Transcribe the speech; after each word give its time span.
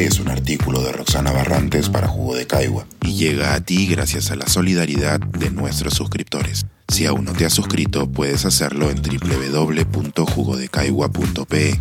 Es 0.00 0.18
un 0.18 0.28
artículo 0.28 0.82
de 0.82 0.90
Roxana 0.92 1.30
Barrantes 1.30 1.90
para 1.90 2.08
Jugo 2.08 2.34
de 2.34 2.46
Caigua 2.46 2.86
y 3.04 3.16
llega 3.16 3.52
a 3.52 3.60
ti 3.60 3.86
gracias 3.86 4.30
a 4.30 4.36
la 4.36 4.46
solidaridad 4.46 5.20
de 5.20 5.50
nuestros 5.50 5.92
suscriptores. 5.92 6.64
Si 6.88 7.04
aún 7.04 7.26
no 7.26 7.34
te 7.34 7.44
has 7.44 7.52
suscrito, 7.52 8.10
puedes 8.10 8.46
hacerlo 8.46 8.88
en 8.88 9.02
www.jugodecaigua.pe. 9.02 11.80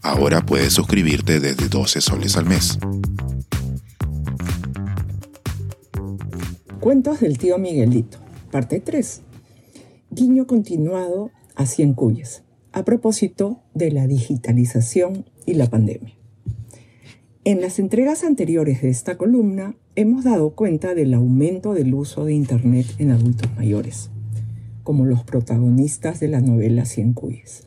Ahora 0.00 0.46
puedes 0.46 0.72
suscribirte 0.72 1.38
desde 1.38 1.68
12 1.68 2.00
soles 2.00 2.38
al 2.38 2.46
mes. 2.46 2.78
Cuentos 6.80 7.20
del 7.20 7.36
tío 7.36 7.58
Miguelito, 7.58 8.16
parte 8.50 8.80
3. 8.80 9.20
Guiño 10.08 10.46
continuado 10.46 11.30
a 11.56 11.66
Cien 11.66 11.92
Cuyes, 11.92 12.42
a 12.72 12.86
propósito 12.86 13.60
de 13.74 13.90
la 13.90 14.06
digitalización 14.06 15.26
y 15.44 15.52
la 15.54 15.68
pandemia. 15.68 16.23
En 17.46 17.60
las 17.60 17.78
entregas 17.78 18.24
anteriores 18.24 18.80
de 18.80 18.88
esta 18.88 19.18
columna 19.18 19.76
hemos 19.96 20.24
dado 20.24 20.54
cuenta 20.54 20.94
del 20.94 21.12
aumento 21.12 21.74
del 21.74 21.92
uso 21.92 22.24
de 22.24 22.32
Internet 22.32 22.86
en 22.96 23.10
adultos 23.10 23.50
mayores, 23.54 24.08
como 24.82 25.04
los 25.04 25.24
protagonistas 25.24 26.20
de 26.20 26.28
la 26.28 26.40
novela 26.40 26.86
Cien 26.86 27.12
Cuyes, 27.12 27.64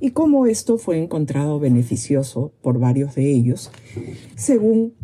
y 0.00 0.10
cómo 0.10 0.46
esto 0.46 0.78
fue 0.78 0.98
encontrado 0.98 1.60
beneficioso 1.60 2.50
por 2.60 2.80
varios 2.80 3.14
de 3.14 3.30
ellos, 3.30 3.70
según 4.34 4.94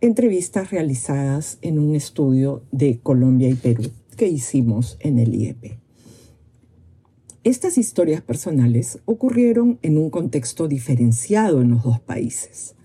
entrevistas 0.00 0.70
realizadas 0.70 1.58
en 1.60 1.80
un 1.80 1.96
estudio 1.96 2.62
de 2.70 3.00
Colombia 3.00 3.48
y 3.48 3.54
Perú 3.54 3.90
que 4.16 4.28
hicimos 4.28 4.96
en 5.00 5.18
el 5.18 5.34
IEP. 5.34 5.78
Estas 7.42 7.76
historias 7.78 8.20
personales 8.20 9.00
ocurrieron 9.06 9.80
en 9.82 9.98
un 9.98 10.08
contexto 10.08 10.68
diferenciado 10.68 11.62
en 11.62 11.70
los 11.72 11.82
dos 11.82 11.98
países. 11.98 12.76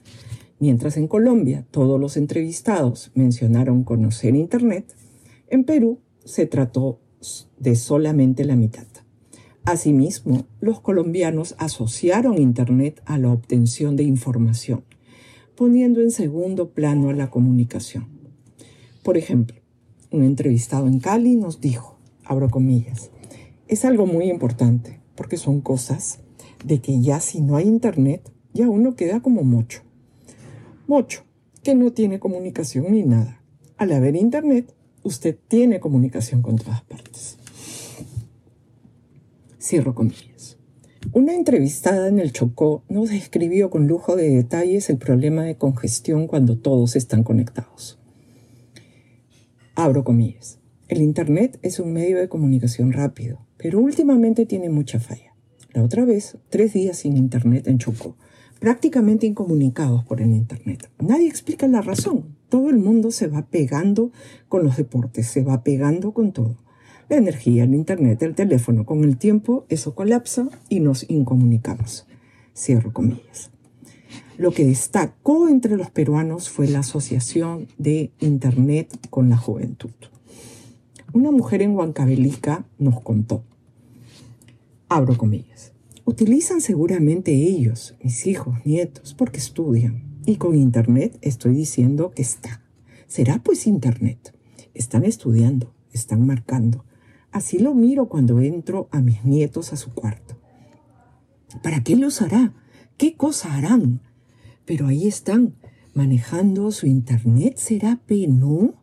Mientras 0.59 0.97
en 0.97 1.07
Colombia 1.07 1.65
todos 1.69 1.99
los 1.99 2.17
entrevistados 2.17 3.11
mencionaron 3.13 3.83
conocer 3.83 4.35
Internet, 4.35 4.95
en 5.49 5.63
Perú 5.63 5.99
se 6.25 6.45
trató 6.47 6.99
de 7.59 7.75
solamente 7.75 8.43
la 8.43 8.55
mitad. 8.55 8.87
Asimismo, 9.65 10.45
los 10.59 10.79
colombianos 10.79 11.55
asociaron 11.57 12.37
Internet 12.37 13.01
a 13.05 13.17
la 13.17 13.31
obtención 13.31 13.95
de 13.95 14.03
información, 14.03 14.83
poniendo 15.55 16.01
en 16.01 16.11
segundo 16.11 16.69
plano 16.69 17.09
a 17.09 17.13
la 17.13 17.29
comunicación. 17.29 18.07
Por 19.03 19.17
ejemplo, 19.17 19.57
un 20.09 20.23
entrevistado 20.23 20.87
en 20.87 20.99
Cali 20.99 21.35
nos 21.35 21.59
dijo, 21.59 21.97
abro 22.23 22.49
comillas, 22.49 23.11
es 23.67 23.85
algo 23.85 24.05
muy 24.05 24.29
importante 24.29 25.01
porque 25.15 25.37
son 25.37 25.61
cosas 25.61 26.19
de 26.63 26.79
que 26.79 27.01
ya 27.01 27.19
si 27.19 27.41
no 27.41 27.57
hay 27.57 27.67
Internet, 27.67 28.31
ya 28.53 28.69
uno 28.69 28.95
queda 28.95 29.19
como 29.19 29.43
mocho. 29.43 29.81
Mocho, 30.87 31.25
que 31.63 31.75
no 31.75 31.91
tiene 31.91 32.17
comunicación 32.17 32.93
ni 32.93 33.03
nada. 33.03 33.41
Al 33.75 33.91
haber 33.91 34.15
Internet, 34.15 34.73
usted 35.03 35.37
tiene 35.49 35.81
comunicación 35.81 36.41
con 36.41 36.55
todas 36.55 36.81
partes. 36.83 37.37
Cierro 39.59 39.93
comillas. 39.93 40.57
Una 41.11 41.33
entrevistada 41.33 42.07
en 42.07 42.19
el 42.19 42.31
Chocó 42.31 42.85
nos 42.87 43.09
describió 43.09 43.69
con 43.69 43.85
lujo 43.85 44.15
de 44.15 44.29
detalles 44.29 44.89
el 44.89 44.97
problema 44.97 45.43
de 45.43 45.57
congestión 45.57 46.25
cuando 46.25 46.57
todos 46.57 46.95
están 46.95 47.23
conectados. 47.23 47.99
Abro 49.75 50.05
comillas. 50.05 50.59
El 50.87 51.01
Internet 51.01 51.59
es 51.63 51.81
un 51.81 51.91
medio 51.91 52.17
de 52.17 52.29
comunicación 52.29 52.93
rápido, 52.93 53.45
pero 53.57 53.81
últimamente 53.81 54.45
tiene 54.45 54.69
mucha 54.69 55.01
falla. 55.01 55.35
La 55.73 55.83
otra 55.83 56.05
vez, 56.05 56.37
tres 56.47 56.71
días 56.71 56.99
sin 56.99 57.17
Internet 57.17 57.67
en 57.67 57.77
Chocó 57.77 58.15
prácticamente 58.59 59.27
incomunicados 59.27 60.03
por 60.05 60.21
el 60.21 60.31
Internet. 60.31 60.89
Nadie 60.99 61.27
explica 61.27 61.67
la 61.67 61.81
razón. 61.81 62.35
Todo 62.49 62.69
el 62.69 62.77
mundo 62.77 63.11
se 63.11 63.27
va 63.27 63.45
pegando 63.45 64.11
con 64.49 64.63
los 64.63 64.77
deportes, 64.77 65.27
se 65.27 65.43
va 65.43 65.63
pegando 65.63 66.11
con 66.13 66.31
todo. 66.31 66.57
La 67.09 67.17
energía, 67.17 67.63
el 67.63 67.73
Internet, 67.73 68.21
el 68.23 68.35
teléfono, 68.35 68.85
con 68.85 69.03
el 69.03 69.17
tiempo 69.17 69.65
eso 69.69 69.95
colapsa 69.95 70.49
y 70.69 70.79
nos 70.79 71.09
incomunicamos. 71.09 72.05
Cierro 72.55 72.91
comillas. 72.91 73.51
Lo 74.37 74.51
que 74.51 74.65
destacó 74.65 75.49
entre 75.49 75.77
los 75.77 75.89
peruanos 75.89 76.49
fue 76.49 76.67
la 76.67 76.79
asociación 76.79 77.67
de 77.77 78.11
Internet 78.19 79.07
con 79.09 79.29
la 79.29 79.37
juventud. 79.37 79.91
Una 81.13 81.31
mujer 81.31 81.61
en 81.61 81.75
Huancavelica 81.75 82.65
nos 82.77 83.01
contó, 83.01 83.43
abro 84.89 85.17
comillas, 85.17 85.71
Utilizan 86.09 86.61
seguramente 86.61 87.33
ellos, 87.33 87.97
mis 88.01 88.27
hijos, 88.27 88.55
nietos, 88.63 89.13
porque 89.13 89.39
estudian. 89.39 90.21
Y 90.25 90.37
con 90.37 90.55
Internet 90.55 91.17
estoy 91.21 91.53
diciendo 91.53 92.11
que 92.11 92.21
está. 92.21 92.63
Será 93.07 93.43
pues 93.43 93.67
Internet. 93.67 94.33
Están 94.73 95.03
estudiando, 95.03 95.75
están 95.91 96.25
marcando. 96.25 96.85
Así 97.29 97.59
lo 97.59 97.73
miro 97.73 98.07
cuando 98.07 98.39
entro 98.39 98.87
a 98.93 99.01
mis 99.01 99.25
nietos 99.25 99.73
a 99.73 99.75
su 99.75 99.93
cuarto. 99.93 100.39
¿Para 101.61 101.83
qué 101.83 101.97
los 101.97 102.21
hará? 102.21 102.53
¿Qué 102.95 103.17
cosa 103.17 103.53
harán? 103.53 103.99
Pero 104.63 104.87
ahí 104.87 105.09
están, 105.09 105.55
manejando 105.93 106.71
su 106.71 106.87
Internet. 106.87 107.57
¿Será 107.57 107.99
P? 108.05 108.27
¿No? 108.27 108.81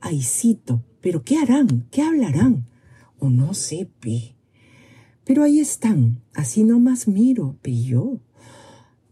Aicito. 0.00 0.82
¿Pero 1.02 1.24
qué 1.24 1.36
harán? 1.36 1.88
¿Qué 1.90 2.00
hablarán? 2.00 2.68
O 3.18 3.28
no 3.28 3.52
sé, 3.52 3.86
P. 4.00 4.34
Pero 5.24 5.42
ahí 5.42 5.58
están, 5.58 6.20
así 6.34 6.64
nomás 6.64 7.08
miro, 7.08 7.56
yo. 7.64 8.20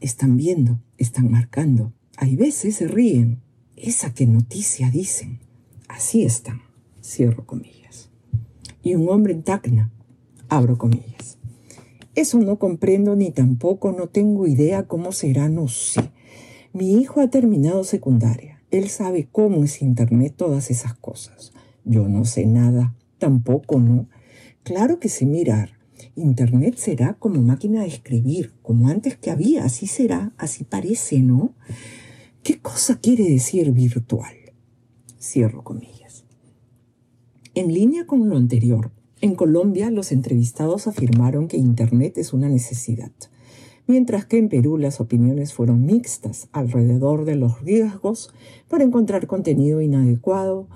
Están 0.00 0.36
viendo, 0.36 0.78
están 0.98 1.30
marcando. 1.30 1.92
Hay 2.16 2.36
veces 2.36 2.76
se 2.76 2.88
ríen. 2.88 3.40
Esa 3.76 4.12
que 4.12 4.26
noticia 4.26 4.90
dicen. 4.90 5.40
Así 5.88 6.22
están. 6.22 6.60
Cierro 7.02 7.46
comillas. 7.46 8.10
Y 8.82 8.94
un 8.94 9.08
hombre 9.08 9.32
en 9.32 9.42
Tacna. 9.42 9.90
Abro 10.48 10.76
comillas. 10.76 11.38
Eso 12.14 12.38
no 12.38 12.58
comprendo 12.58 13.16
ni 13.16 13.30
tampoco 13.30 13.92
no 13.92 14.08
tengo 14.08 14.46
idea 14.46 14.86
cómo 14.86 15.12
será, 15.12 15.48
no 15.48 15.66
sé. 15.66 16.10
Mi 16.74 17.00
hijo 17.00 17.20
ha 17.20 17.28
terminado 17.28 17.84
secundaria. 17.84 18.62
Él 18.70 18.88
sabe 18.90 19.28
cómo 19.32 19.64
es 19.64 19.80
Internet, 19.80 20.34
todas 20.36 20.70
esas 20.70 20.94
cosas. 20.94 21.52
Yo 21.84 22.08
no 22.08 22.26
sé 22.26 22.44
nada, 22.44 22.94
tampoco, 23.18 23.80
¿no? 23.80 24.08
Claro 24.62 24.98
que 25.00 25.08
sé 25.08 25.26
mirar, 25.26 25.78
Internet 26.16 26.76
será 26.76 27.14
como 27.14 27.42
máquina 27.42 27.82
de 27.82 27.88
escribir, 27.88 28.52
como 28.62 28.88
antes 28.88 29.16
que 29.16 29.30
había, 29.30 29.64
así 29.64 29.86
será, 29.86 30.32
así 30.38 30.64
parece, 30.64 31.20
¿no? 31.20 31.54
¿Qué 32.42 32.58
cosa 32.58 32.98
quiere 32.98 33.28
decir 33.28 33.70
virtual? 33.72 34.34
Cierro 35.20 35.62
comillas. 35.62 36.24
En 37.54 37.72
línea 37.72 38.06
con 38.06 38.28
lo 38.28 38.36
anterior, 38.36 38.90
en 39.20 39.36
Colombia 39.36 39.90
los 39.90 40.10
entrevistados 40.10 40.88
afirmaron 40.88 41.46
que 41.46 41.56
Internet 41.56 42.18
es 42.18 42.32
una 42.32 42.48
necesidad, 42.48 43.12
mientras 43.86 44.26
que 44.26 44.38
en 44.38 44.48
Perú 44.48 44.78
las 44.78 45.00
opiniones 45.00 45.52
fueron 45.52 45.84
mixtas 45.84 46.48
alrededor 46.50 47.24
de 47.24 47.36
los 47.36 47.60
riesgos 47.60 48.34
por 48.66 48.82
encontrar 48.82 49.28
contenido 49.28 49.80
inadecuado 49.80 50.66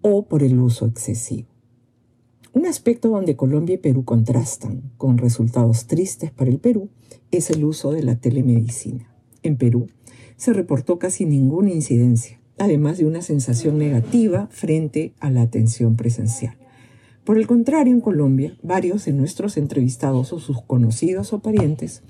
o 0.00 0.26
por 0.26 0.42
el 0.42 0.58
uso 0.58 0.86
excesivo. 0.86 1.47
Un 2.54 2.64
aspecto 2.66 3.10
donde 3.10 3.36
Colombia 3.36 3.74
y 3.74 3.78
Perú 3.78 4.04
contrastan 4.04 4.90
con 4.96 5.18
resultados 5.18 5.86
tristes 5.86 6.30
para 6.30 6.50
el 6.50 6.58
Perú 6.58 6.88
es 7.30 7.50
el 7.50 7.62
uso 7.64 7.92
de 7.92 8.02
la 8.02 8.16
telemedicina. 8.16 9.12
En 9.42 9.56
Perú 9.56 9.88
se 10.36 10.54
reportó 10.54 10.98
casi 10.98 11.26
ninguna 11.26 11.70
incidencia, 11.70 12.40
además 12.56 12.96
de 12.98 13.04
una 13.04 13.20
sensación 13.20 13.78
negativa 13.78 14.48
frente 14.50 15.12
a 15.20 15.30
la 15.30 15.42
atención 15.42 15.96
presencial. 15.96 16.56
Por 17.24 17.36
el 17.36 17.46
contrario, 17.46 17.92
en 17.92 18.00
Colombia, 18.00 18.56
varios 18.62 19.04
de 19.04 19.12
nuestros 19.12 19.58
entrevistados 19.58 20.32
o 20.32 20.40
sus 20.40 20.62
conocidos 20.62 21.34
o 21.34 21.40
parientes 21.40 22.02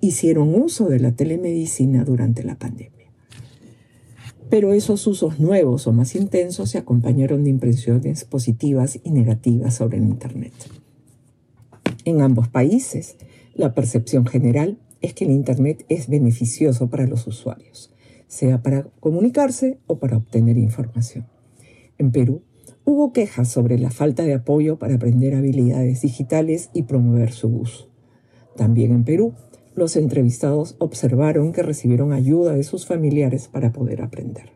hicieron 0.00 0.54
uso 0.54 0.88
de 0.88 1.00
la 1.00 1.12
telemedicina 1.12 2.04
durante 2.04 2.42
la 2.42 2.58
pandemia 2.58 3.03
pero 4.54 4.72
esos 4.72 5.04
usos 5.08 5.40
nuevos 5.40 5.88
o 5.88 5.92
más 5.92 6.14
intensos 6.14 6.70
se 6.70 6.78
acompañaron 6.78 7.42
de 7.42 7.50
impresiones 7.50 8.24
positivas 8.24 9.00
y 9.02 9.10
negativas 9.10 9.74
sobre 9.74 9.98
el 9.98 10.04
Internet. 10.04 10.52
En 12.04 12.20
ambos 12.20 12.46
países, 12.46 13.16
la 13.56 13.74
percepción 13.74 14.26
general 14.26 14.78
es 15.00 15.12
que 15.12 15.24
el 15.24 15.32
Internet 15.32 15.84
es 15.88 16.08
beneficioso 16.08 16.88
para 16.88 17.08
los 17.08 17.26
usuarios, 17.26 17.92
sea 18.28 18.62
para 18.62 18.84
comunicarse 19.00 19.80
o 19.88 19.98
para 19.98 20.18
obtener 20.18 20.56
información. 20.56 21.26
En 21.98 22.12
Perú, 22.12 22.42
hubo 22.84 23.12
quejas 23.12 23.48
sobre 23.48 23.76
la 23.76 23.90
falta 23.90 24.22
de 24.22 24.34
apoyo 24.34 24.78
para 24.78 24.94
aprender 24.94 25.34
habilidades 25.34 26.02
digitales 26.02 26.70
y 26.72 26.84
promover 26.84 27.32
su 27.32 27.48
uso. 27.48 27.88
También 28.54 28.92
en 28.92 29.02
Perú, 29.02 29.34
los 29.74 29.96
entrevistados 29.96 30.76
observaron 30.78 31.52
que 31.52 31.62
recibieron 31.62 32.12
ayuda 32.12 32.54
de 32.54 32.62
sus 32.62 32.86
familiares 32.86 33.48
para 33.48 33.72
poder 33.72 34.02
aprender. 34.02 34.52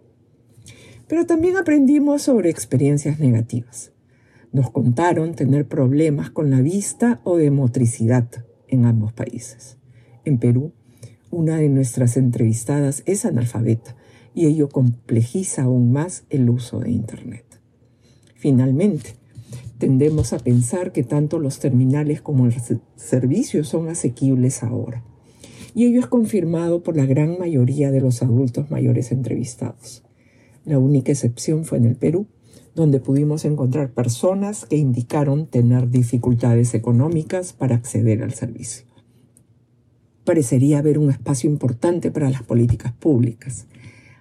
Pero 1.08 1.26
también 1.26 1.56
aprendimos 1.56 2.22
sobre 2.22 2.50
experiencias 2.50 3.18
negativas. 3.18 3.92
Nos 4.52 4.70
contaron 4.70 5.34
tener 5.34 5.66
problemas 5.66 6.30
con 6.30 6.50
la 6.50 6.60
vista 6.60 7.20
o 7.24 7.36
de 7.36 7.50
motricidad 7.50 8.28
en 8.68 8.84
ambos 8.84 9.12
países. 9.12 9.78
En 10.24 10.38
Perú, 10.38 10.72
Una 11.30 11.58
de 11.58 11.68
nuestras 11.68 12.16
entrevistadas 12.16 13.02
es 13.04 13.26
analfabeta 13.26 13.94
y 14.34 14.46
ello 14.46 14.70
complejiza 14.70 15.64
aún 15.64 15.92
más 15.92 16.24
el 16.30 16.48
uso 16.48 16.80
de 16.80 16.90
Internet. 16.90 17.60
Finalmente, 18.34 19.16
tendemos 19.76 20.32
a 20.32 20.38
pensar 20.38 20.90
que 20.90 21.02
tanto 21.02 21.38
los 21.38 21.58
terminales 21.58 22.22
como 22.22 22.46
el 22.46 22.54
servicio 22.96 23.64
son 23.64 23.90
asequibles 23.90 24.62
ahora. 24.62 25.04
Y 25.78 25.84
ello 25.84 26.00
es 26.00 26.08
confirmado 26.08 26.82
por 26.82 26.96
la 26.96 27.06
gran 27.06 27.38
mayoría 27.38 27.92
de 27.92 28.00
los 28.00 28.20
adultos 28.20 28.68
mayores 28.68 29.12
entrevistados. 29.12 30.02
La 30.64 30.76
única 30.76 31.12
excepción 31.12 31.64
fue 31.64 31.78
en 31.78 31.84
el 31.84 31.94
Perú, 31.94 32.26
donde 32.74 32.98
pudimos 32.98 33.44
encontrar 33.44 33.92
personas 33.92 34.66
que 34.66 34.76
indicaron 34.76 35.46
tener 35.46 35.88
dificultades 35.88 36.74
económicas 36.74 37.52
para 37.52 37.76
acceder 37.76 38.24
al 38.24 38.34
servicio. 38.34 38.86
Parecería 40.24 40.80
haber 40.80 40.98
un 40.98 41.10
espacio 41.10 41.48
importante 41.48 42.10
para 42.10 42.28
las 42.28 42.42
políticas 42.42 42.92
públicas, 42.94 43.68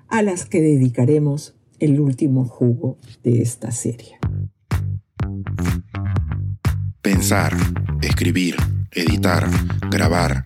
a 0.10 0.22
las 0.22 0.46
que 0.46 0.62
dedicaremos 0.62 1.56
el 1.80 2.00
último 2.00 2.46
jugo 2.46 3.00
de 3.24 3.42
esta 3.42 3.72
serie. 3.72 4.20
Pensar, 7.02 7.58
escribir, 8.04 8.58
editar, 8.92 9.50
grabar, 9.90 10.46